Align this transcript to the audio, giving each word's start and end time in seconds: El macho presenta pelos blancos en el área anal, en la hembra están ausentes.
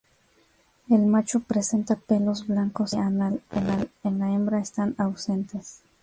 El 0.89 1.05
macho 1.05 1.41
presenta 1.41 1.95
pelos 1.95 2.47
blancos 2.47 2.93
en 2.93 2.99
el 3.01 3.05
área 3.21 3.39
anal, 3.51 3.89
en 4.03 4.17
la 4.17 4.31
hembra 4.33 4.59
están 4.59 4.95
ausentes. 4.97 5.83